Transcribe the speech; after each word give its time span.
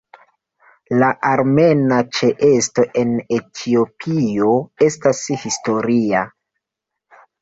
La 1.01 1.09
armena 1.31 1.99
ĉeesto 2.19 2.85
en 3.01 3.13
Etiopio 3.37 4.49
estas 4.89 5.23
historia. 5.45 6.25